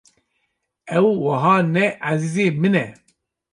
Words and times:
Ew 0.97 1.05
wiha 1.23 1.55
ne 1.73 1.85
ezîzê 2.11 2.47
min 2.61 2.75
e. 2.85 2.85